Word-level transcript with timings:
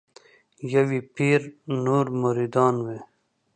یو 0.71 0.85
یې 0.95 1.01
پیر 1.15 1.41
نور 1.83 2.05
مریدان 2.21 2.75
وي 2.85 2.99